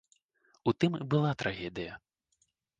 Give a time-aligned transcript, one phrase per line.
[0.71, 2.03] У тым і была трагедыя.